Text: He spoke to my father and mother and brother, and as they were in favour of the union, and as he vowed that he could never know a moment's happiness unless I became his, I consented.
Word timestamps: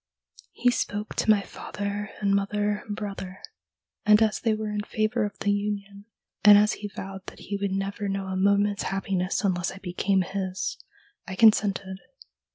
He 0.53 0.71
spoke 0.71 1.13
to 1.17 1.29
my 1.29 1.43
father 1.43 2.09
and 2.19 2.33
mother 2.33 2.83
and 2.87 2.95
brother, 2.95 3.39
and 4.03 4.19
as 4.19 4.39
they 4.39 4.55
were 4.55 4.71
in 4.71 4.81
favour 4.81 5.25
of 5.25 5.37
the 5.41 5.51
union, 5.51 6.05
and 6.43 6.57
as 6.57 6.73
he 6.73 6.87
vowed 6.87 7.23
that 7.27 7.37
he 7.41 7.59
could 7.59 7.69
never 7.69 8.09
know 8.09 8.25
a 8.25 8.35
moment's 8.35 8.81
happiness 8.89 9.43
unless 9.43 9.71
I 9.71 9.77
became 9.77 10.23
his, 10.23 10.79
I 11.27 11.35
consented. 11.35 11.99